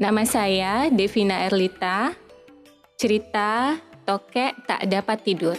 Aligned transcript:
Nama 0.00 0.24
saya 0.24 0.88
Devina 0.88 1.44
Erlita. 1.44 2.16
Cerita 2.96 3.76
Tokek 4.08 4.64
Tak 4.64 4.88
Dapat 4.88 5.18
Tidur. 5.20 5.52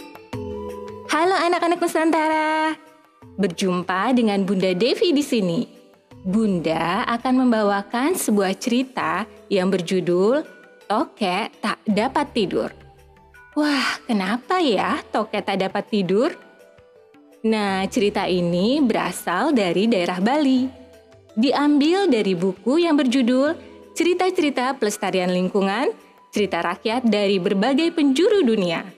Halo 1.14 1.38
anak-anak 1.38 1.78
Nusantara. 1.78 2.74
Berjumpa 3.38 4.10
dengan 4.10 4.42
Bunda 4.42 4.74
Devi 4.74 5.14
di 5.14 5.22
sini. 5.22 5.62
Bunda 6.26 7.06
akan 7.06 7.46
membawakan 7.46 8.18
sebuah 8.18 8.58
cerita 8.58 9.30
yang 9.46 9.70
berjudul 9.70 10.42
Tokek 10.90 11.62
Tak 11.62 11.78
Dapat 11.86 12.26
Tidur. 12.34 12.74
Wah, 13.54 14.02
kenapa 14.10 14.58
ya 14.58 15.06
Tokek 15.06 15.46
tak 15.46 15.62
dapat 15.62 15.86
tidur? 15.86 16.34
Nah, 17.46 17.86
cerita 17.86 18.26
ini 18.26 18.82
berasal 18.82 19.54
dari 19.54 19.86
daerah 19.86 20.18
Bali. 20.18 20.66
Diambil 21.38 22.10
dari 22.10 22.34
buku 22.34 22.82
yang 22.82 22.98
berjudul 22.98 23.71
Cerita-cerita 23.92 24.72
Pelestarian 24.80 25.28
Lingkungan, 25.28 25.92
cerita 26.32 26.64
rakyat 26.64 27.04
dari 27.04 27.36
berbagai 27.36 27.92
penjuru 27.92 28.40
dunia. 28.40 28.88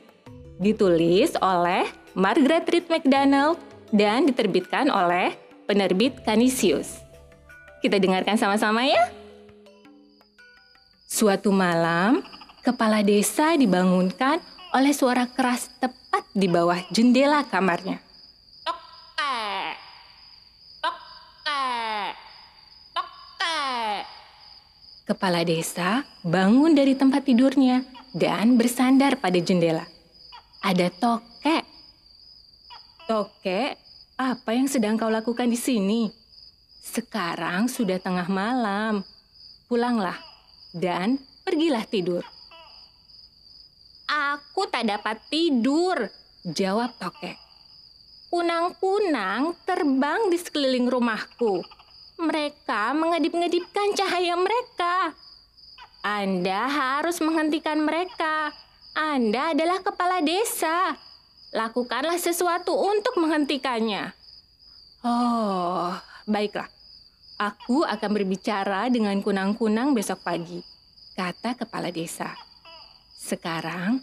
Ditulis 0.63 1.35
oleh 1.43 1.83
Margaret 2.15 2.63
Reed 2.71 2.87
McDonald 2.87 3.59
dan 3.91 4.23
diterbitkan 4.31 4.87
oleh 4.87 5.35
penerbit 5.67 6.23
Canisius. 6.23 7.03
Kita 7.83 7.99
dengarkan 7.99 8.39
sama-sama 8.39 8.87
ya. 8.87 9.03
Suatu 11.11 11.51
malam, 11.51 12.23
kepala 12.63 13.03
desa 13.03 13.59
dibangunkan 13.59 14.39
oleh 14.79 14.95
suara 14.95 15.27
keras 15.27 15.75
tepat 15.83 16.23
di 16.39 16.47
bawah 16.47 16.79
jendela 16.95 17.43
kamarnya. 17.43 17.99
Kepala 25.05 25.45
desa 25.45 26.01
bangun 26.25 26.73
dari 26.73 26.97
tempat 26.97 27.29
tidurnya 27.29 27.85
dan 28.17 28.57
bersandar 28.57 29.21
pada 29.21 29.37
jendela. 29.37 29.85
Ada 30.65 30.89
tokek. 30.89 31.61
Tokek, 33.05 33.77
apa 34.17 34.51
yang 34.57 34.65
sedang 34.65 34.97
kau 34.97 35.13
lakukan 35.13 35.45
di 35.53 35.61
sini? 35.61 36.09
Sekarang 36.81 37.69
sudah 37.69 38.01
tengah 38.01 38.25
malam. 38.33 39.05
Pulanglah 39.69 40.17
dan 40.73 41.21
pergilah 41.45 41.85
tidur. 41.85 42.25
Aku 44.09 44.65
tak 44.73 44.89
dapat 44.89 45.21
tidur, 45.29 46.09
jawab 46.49 46.97
tokek. 46.97 47.37
Kunang-kunang 48.33 49.53
terbang 49.69 50.33
di 50.33 50.41
sekeliling 50.41 50.89
rumahku 50.89 51.84
mereka 52.19 52.95
mengedip-ngedipkan 52.95 53.95
cahaya 53.99 54.35
mereka. 54.39 55.15
Anda 56.05 56.69
harus 56.69 57.19
menghentikan 57.25 57.81
mereka. 57.81 58.53
Anda 58.95 59.57
adalah 59.57 59.81
kepala 59.81 60.21
desa. 60.21 60.95
Lakukanlah 61.55 62.19
sesuatu 62.19 62.75
untuk 62.75 63.19
menghentikannya. 63.19 64.15
Oh, 65.03 65.95
baiklah. 66.29 66.69
Aku 67.35 67.83
akan 67.83 68.11
berbicara 68.15 68.87
dengan 68.95 69.19
kunang-kunang 69.19 69.91
besok 69.91 70.23
pagi, 70.23 70.63
kata 71.19 71.59
kepala 71.59 71.91
desa. 71.91 72.31
Sekarang, 73.19 73.99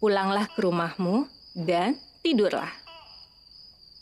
pulanglah 0.00 0.48
ke 0.48 0.64
rumahmu 0.64 1.28
dan 1.52 2.00
tidurlah. 2.24 2.72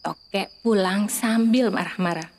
Tokek 0.07 0.63
pulang 0.63 1.11
sambil 1.11 1.75
marah-marah. 1.75 2.38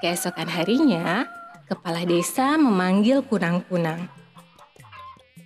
Keesokan 0.00 0.48
harinya, 0.48 1.28
kepala 1.68 2.08
desa 2.08 2.56
memanggil 2.56 3.20
kunang-kunang. 3.20 4.08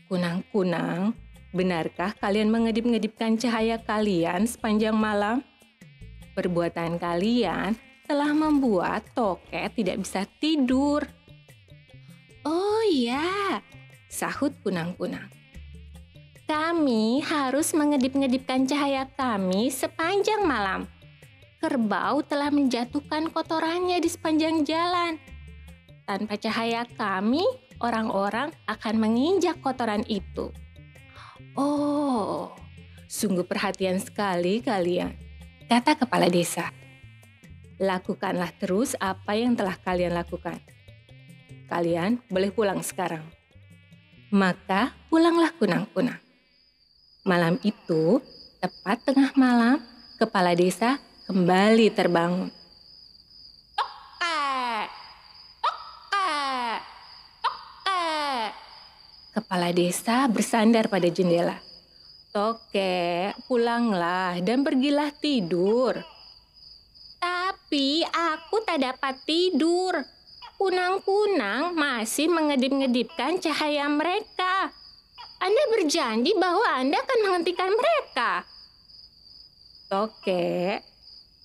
Kunang-kunang, 0.06 1.10
benarkah 1.50 2.14
kalian 2.22 2.54
mengedip-ngedipkan 2.54 3.34
cahaya 3.34 3.82
kalian 3.82 4.46
sepanjang 4.46 4.94
malam? 4.94 5.42
Perbuatan 6.38 7.02
kalian 7.02 7.74
telah 8.06 8.30
membuat 8.30 9.02
toket 9.18 9.74
tidak 9.74 10.06
bisa 10.06 10.22
tidur. 10.38 11.02
Oh 12.46 12.82
iya, 12.86 13.58
sahut 14.06 14.54
kunang-kunang. 14.62 15.34
Kami 16.46 17.26
harus 17.26 17.74
mengedip-ngedipkan 17.74 18.70
cahaya 18.70 19.10
kami 19.18 19.66
sepanjang 19.66 20.46
malam 20.46 20.86
kerbau 21.64 22.20
telah 22.20 22.52
menjatuhkan 22.52 23.32
kotorannya 23.32 23.96
di 23.96 24.12
sepanjang 24.12 24.68
jalan. 24.68 25.16
Tanpa 26.04 26.36
cahaya 26.36 26.84
kami, 26.84 27.40
orang-orang 27.80 28.52
akan 28.68 28.94
menginjak 29.00 29.56
kotoran 29.64 30.04
itu. 30.04 30.52
Oh, 31.56 32.52
sungguh 33.08 33.48
perhatian 33.48 33.96
sekali 33.96 34.60
kalian, 34.60 35.16
kata 35.64 35.96
kepala 35.96 36.28
desa. 36.28 36.68
Lakukanlah 37.80 38.52
terus 38.60 38.92
apa 39.00 39.32
yang 39.32 39.56
telah 39.56 39.80
kalian 39.80 40.12
lakukan. 40.12 40.60
Kalian 41.64 42.20
boleh 42.28 42.52
pulang 42.52 42.84
sekarang. 42.84 43.24
Maka 44.28 44.92
pulanglah 45.08 45.48
kunang-kunang. 45.56 46.20
Malam 47.24 47.56
itu, 47.64 48.20
tepat 48.60 49.00
tengah 49.08 49.32
malam, 49.32 49.80
kepala 50.20 50.52
desa 50.52 51.00
kembali 51.24 51.88
terbangun. 51.92 52.50
Kepala 59.34 59.74
desa 59.74 60.30
bersandar 60.30 60.86
pada 60.86 61.10
jendela. 61.10 61.58
Toke, 62.30 63.34
pulanglah 63.50 64.38
dan 64.38 64.62
pergilah 64.62 65.10
tidur. 65.10 65.98
Tapi 67.18 68.06
aku 68.06 68.62
tak 68.62 68.78
dapat 68.78 69.18
tidur. 69.26 69.98
Kunang-kunang 70.54 71.74
masih 71.74 72.30
mengedip-ngedipkan 72.30 73.42
cahaya 73.42 73.90
mereka. 73.90 74.70
Anda 75.42 75.62
berjanji 75.74 76.30
bahwa 76.38 76.70
Anda 76.78 77.02
akan 77.02 77.18
menghentikan 77.26 77.74
mereka. 77.74 78.46
Toke, 79.90 80.78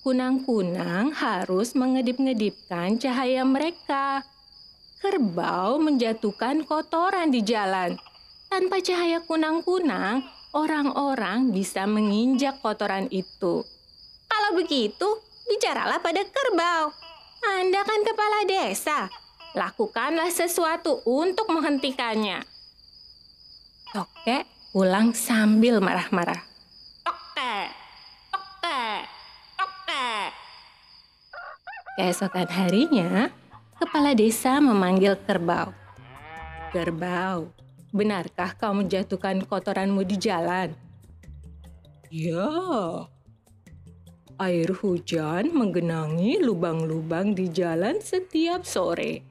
Kunang-kunang 0.09 1.13
harus 1.13 1.77
mengedip-ngedipkan 1.77 2.97
cahaya 2.97 3.45
mereka. 3.45 4.25
Kerbau 4.97 5.77
menjatuhkan 5.77 6.65
kotoran 6.65 7.29
di 7.29 7.45
jalan. 7.45 7.93
Tanpa 8.49 8.81
cahaya 8.81 9.21
kunang-kunang, 9.21 10.25
orang-orang 10.57 11.53
bisa 11.53 11.85
menginjak 11.85 12.57
kotoran 12.57 13.05
itu. 13.13 13.61
Kalau 14.25 14.51
begitu, 14.57 15.05
bicaralah 15.45 16.01
pada 16.01 16.25
kerbau. 16.25 16.89
Anda 17.61 17.85
kan 17.85 18.01
kepala 18.01 18.49
desa. 18.49 19.13
Lakukanlah 19.53 20.33
sesuatu 20.33 21.05
untuk 21.05 21.53
menghentikannya. 21.53 22.41
Tokek 23.93 24.73
pulang 24.73 25.13
sambil 25.13 25.77
marah-marah. 25.77 26.49
Keesokan 31.99 32.47
harinya, 32.47 33.27
kepala 33.75 34.15
desa 34.15 34.63
memanggil 34.63 35.19
kerbau. 35.19 35.75
Kerbau, 36.71 37.51
benarkah 37.91 38.55
kau 38.55 38.71
menjatuhkan 38.71 39.43
kotoranmu 39.43 40.07
di 40.07 40.15
jalan? 40.15 40.71
Ya, 42.07 42.47
air 44.39 44.71
hujan 44.79 45.51
menggenangi 45.51 46.39
lubang-lubang 46.39 47.35
di 47.35 47.51
jalan 47.51 47.99
setiap 47.99 48.63
sore. 48.63 49.27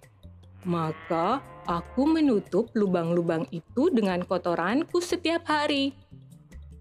Maka 0.68 1.40
aku 1.64 2.04
menutup 2.04 2.68
lubang-lubang 2.76 3.48
itu 3.48 3.88
dengan 3.88 4.20
kotoranku 4.28 5.00
setiap 5.00 5.48
hari. 5.48 5.96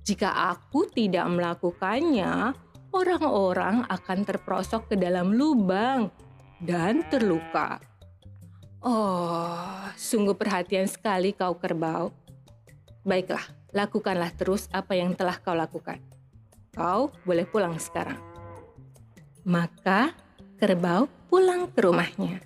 Jika 0.04 0.52
aku 0.52 0.92
tidak 0.92 1.32
melakukannya, 1.32 2.52
orang-orang 2.98 3.86
akan 3.86 4.26
terprosok 4.26 4.94
ke 4.94 4.96
dalam 4.98 5.38
lubang 5.38 6.10
dan 6.58 7.06
terluka. 7.14 7.78
Oh, 8.82 9.86
sungguh 9.94 10.34
perhatian 10.34 10.90
sekali 10.90 11.34
kau 11.34 11.58
kerbau. 11.58 12.10
Baiklah, 13.06 13.44
lakukanlah 13.74 14.34
terus 14.34 14.66
apa 14.74 14.98
yang 14.98 15.14
telah 15.14 15.38
kau 15.38 15.54
lakukan. 15.54 16.02
Kau 16.74 17.14
boleh 17.26 17.46
pulang 17.46 17.78
sekarang. 17.78 18.20
Maka 19.46 20.14
kerbau 20.58 21.10
pulang 21.30 21.70
ke 21.70 21.80
rumahnya. 21.86 22.42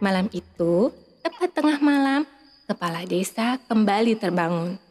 Malam 0.00 0.32
itu, 0.32 0.90
tepat 1.20 1.52
tengah 1.52 1.78
malam, 1.78 2.24
kepala 2.64 3.04
desa 3.04 3.60
kembali 3.68 4.16
terbangun. 4.16 4.89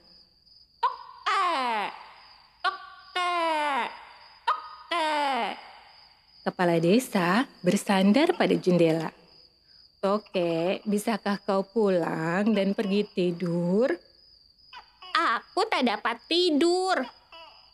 Kepala 6.50 6.81
desa 6.81 7.46
bersandar 7.62 8.34
pada 8.34 8.57
jendela. 8.57 9.13
Toke, 10.01 10.81
bisakah 10.81 11.38
kau 11.46 11.62
pulang 11.62 12.57
dan 12.57 12.74
pergi 12.74 13.06
tidur? 13.06 13.94
Aku 15.13 15.62
tak 15.69 15.86
dapat 15.86 16.18
tidur. 16.25 17.06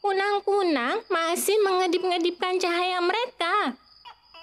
Kunang-kunang 0.04 1.08
masih 1.08 1.56
mengedip-ngedipkan 1.64 2.60
cahaya 2.60 3.00
mereka. 3.00 3.80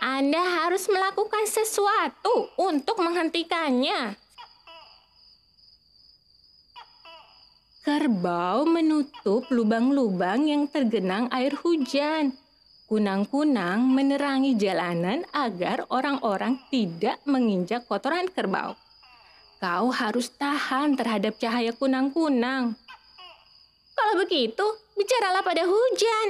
Anda 0.01 0.41
harus 0.65 0.89
melakukan 0.89 1.45
sesuatu 1.45 2.49
untuk 2.57 3.05
menghentikannya. 3.05 4.17
Kerbau 7.85 8.65
menutup 8.65 9.45
lubang-lubang 9.53 10.49
yang 10.49 10.65
tergenang 10.73 11.29
air 11.29 11.53
hujan. 11.53 12.33
Kunang-kunang 12.93 13.89
menerangi 13.89 14.53
jalanan 14.53 15.25
agar 15.33 15.89
orang-orang 15.89 16.61
tidak 16.69 17.17
menginjak 17.25 17.89
kotoran 17.89 18.29
kerbau. 18.29 18.77
Kau 19.57 19.89
harus 19.89 20.29
tahan 20.37 20.93
terhadap 20.93 21.41
cahaya 21.41 21.73
kunang-kunang. 21.73 22.77
Kalau 23.97 24.15
begitu, 24.21 24.67
bicaralah 24.93 25.41
pada 25.41 25.65
hujan. 25.65 26.27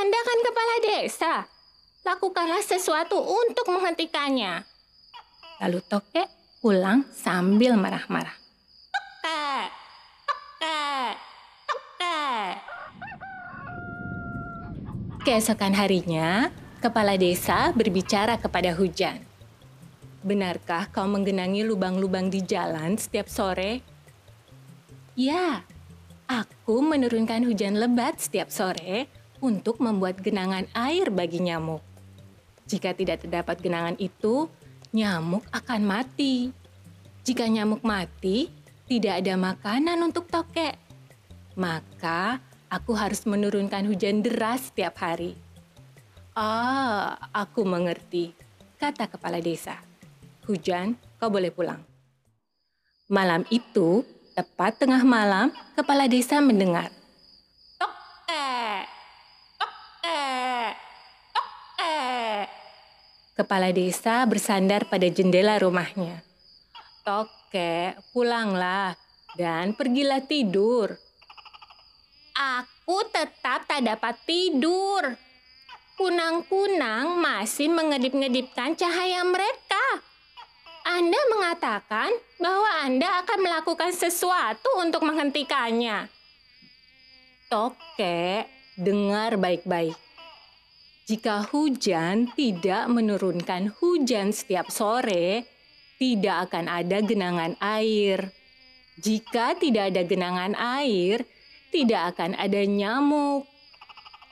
Anda 0.00 0.20
kan 0.24 0.38
kepala 0.40 0.74
desa 0.80 1.34
lakukanlah 2.08 2.64
sesuatu 2.64 3.20
untuk 3.20 3.68
menghentikannya. 3.68 4.64
Lalu 5.60 5.84
Tokek 5.92 6.24
pulang 6.64 7.04
sambil 7.12 7.76
marah-marah. 7.76 8.32
Tokek, 9.20 9.68
Tokek. 10.24 11.12
Keesokan 15.22 15.70
harinya, 15.78 16.50
kepala 16.82 17.14
desa 17.14 17.70
berbicara 17.78 18.42
kepada 18.42 18.74
hujan. 18.74 19.22
Benarkah 20.18 20.90
kau 20.90 21.06
menggenangi 21.06 21.62
lubang-lubang 21.62 22.26
di 22.26 22.42
jalan 22.42 22.98
setiap 22.98 23.30
sore? 23.30 23.86
Ya, 25.14 25.62
aku 26.26 26.82
menurunkan 26.82 27.46
hujan 27.46 27.78
lebat 27.78 28.18
setiap 28.18 28.50
sore 28.50 29.06
untuk 29.38 29.78
membuat 29.78 30.18
genangan 30.18 30.66
air 30.74 31.06
bagi 31.14 31.38
nyamuk. 31.38 31.86
Jika 32.66 32.90
tidak 32.90 33.22
terdapat 33.22 33.62
genangan 33.62 33.94
itu, 34.02 34.50
nyamuk 34.90 35.46
akan 35.54 35.86
mati. 35.86 36.50
Jika 37.22 37.46
nyamuk 37.46 37.86
mati, 37.86 38.50
tidak 38.90 39.22
ada 39.22 39.38
makanan 39.38 40.02
untuk 40.02 40.26
tokek. 40.26 40.74
Maka 41.54 42.42
aku 42.72 42.96
harus 42.96 43.28
menurunkan 43.28 43.84
hujan 43.84 44.24
deras 44.24 44.72
setiap 44.72 44.96
hari. 45.04 45.36
Ah, 46.32 47.20
aku 47.36 47.68
mengerti, 47.68 48.32
kata 48.80 49.12
kepala 49.12 49.44
desa. 49.44 49.76
Hujan, 50.48 50.96
kau 51.20 51.28
boleh 51.28 51.52
pulang. 51.52 51.84
Malam 53.12 53.44
itu, 53.52 54.00
tepat 54.32 54.80
tengah 54.80 55.04
malam, 55.04 55.52
kepala 55.76 56.08
desa 56.08 56.40
mendengar 56.40 56.88
Kepala 63.32 63.72
desa 63.72 64.22
bersandar 64.28 64.84
pada 64.86 65.08
jendela 65.08 65.56
rumahnya. 65.56 66.20
Toke, 67.00 67.96
pulanglah 68.12 68.92
dan 69.40 69.72
pergilah 69.72 70.20
tidur. 70.20 70.94
Aku 72.32 73.04
tetap 73.12 73.68
tak 73.68 73.84
dapat 73.84 74.16
tidur. 74.24 75.16
Kunang-kunang 76.00 77.20
masih 77.20 77.68
mengedip-ngedipkan 77.68 78.72
cahaya 78.74 79.20
mereka. 79.22 79.84
Anda 80.82 81.20
mengatakan 81.30 82.10
bahwa 82.40 82.70
Anda 82.82 83.22
akan 83.22 83.38
melakukan 83.38 83.92
sesuatu 83.94 84.82
untuk 84.82 85.06
menghentikannya. 85.06 86.10
Toke, 87.46 88.48
dengar 88.74 89.36
baik-baik. 89.36 89.94
Jika 91.06 91.44
hujan 91.52 92.32
tidak 92.32 92.88
menurunkan 92.88 93.76
hujan 93.78 94.32
setiap 94.32 94.72
sore, 94.72 95.44
tidak 96.00 96.48
akan 96.48 96.66
ada 96.66 96.98
genangan 97.04 97.54
air. 97.60 98.32
Jika 98.98 99.54
tidak 99.60 99.92
ada 99.92 100.02
genangan 100.02 100.56
air, 100.56 101.22
tidak 101.72 102.14
akan 102.14 102.36
ada 102.36 102.60
nyamuk. 102.68 103.48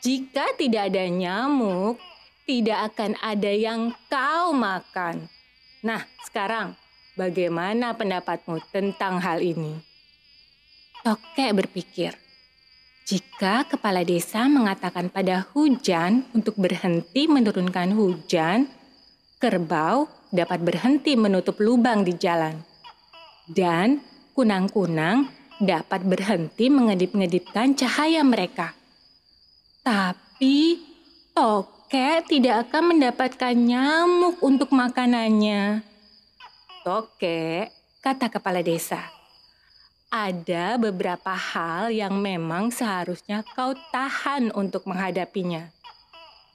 Jika 0.04 0.54
tidak 0.60 0.92
ada 0.92 1.08
nyamuk, 1.08 1.96
tidak 2.44 2.92
akan 2.92 3.16
ada 3.24 3.50
yang 3.50 3.96
kau 4.12 4.52
makan. 4.52 5.26
Nah, 5.80 6.04
sekarang 6.28 6.76
bagaimana 7.16 7.96
pendapatmu 7.96 8.60
tentang 8.68 9.18
hal 9.24 9.40
ini? 9.40 9.80
Tokek 11.00 11.56
berpikir, 11.56 12.12
jika 13.08 13.64
kepala 13.64 14.04
desa 14.04 14.44
mengatakan 14.46 15.08
pada 15.08 15.48
hujan 15.56 16.28
untuk 16.36 16.60
berhenti 16.60 17.24
menurunkan 17.24 17.96
hujan, 17.96 18.68
kerbau 19.40 20.04
dapat 20.28 20.60
berhenti 20.60 21.16
menutup 21.16 21.56
lubang 21.56 22.04
di 22.04 22.14
jalan. 22.20 22.60
Dan 23.48 24.04
kunang-kunang 24.36 25.39
dapat 25.60 26.02
berhenti 26.08 26.72
mengedip-ngedipkan 26.72 27.76
cahaya 27.76 28.24
mereka. 28.24 28.72
Tapi 29.84 30.80
toke 31.36 32.24
tidak 32.26 32.68
akan 32.68 32.96
mendapatkan 32.96 33.54
nyamuk 33.54 34.40
untuk 34.40 34.72
makanannya. 34.72 35.84
Toke, 36.80 37.68
kata 38.00 38.32
kepala 38.32 38.64
desa 38.64 39.20
ada 40.10 40.74
beberapa 40.74 41.30
hal 41.30 41.94
yang 41.94 42.18
memang 42.18 42.74
seharusnya 42.74 43.46
kau 43.54 43.78
tahan 43.94 44.50
untuk 44.58 44.82
menghadapinya. 44.90 45.70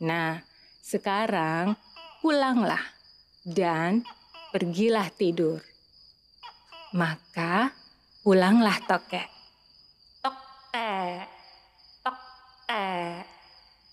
Nah, 0.03 0.43
sekarang 0.83 1.79
pulanglah 2.19 2.83
dan 3.47 4.03
pergilah 4.51 5.07
tidur. 5.15 5.63
Maka 6.91 7.71
pulanglah 8.25 8.81
Toke. 8.89 9.21
Toke, 10.25 10.97
Toke, 12.01 12.89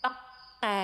Toke. 0.01 0.81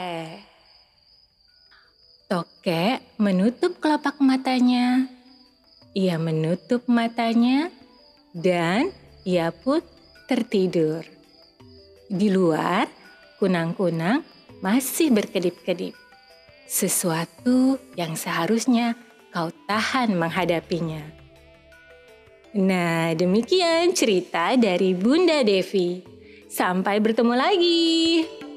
Toke 2.28 2.84
menutup 3.16 3.80
kelopak 3.80 4.20
matanya. 4.20 5.08
Ia 5.96 6.20
menutup 6.20 6.84
matanya 6.92 7.72
dan 8.36 8.92
ia 9.24 9.48
pun 9.48 9.80
tertidur. 10.28 11.08
Di 12.12 12.28
luar, 12.28 12.84
kunang-kunang 13.40 14.28
masih 14.60 15.08
berkedip-kedip. 15.08 15.96
Sesuatu 16.68 17.80
yang 17.96 18.12
seharusnya 18.12 18.92
kau 19.32 19.48
tahan 19.64 20.12
menghadapinya. 20.12 21.27
Nah, 22.56 23.12
demikian 23.12 23.92
cerita 23.92 24.56
dari 24.56 24.96
Bunda 24.96 25.44
Devi. 25.44 26.00
Sampai 26.48 26.96
bertemu 26.96 27.34
lagi. 27.36 28.47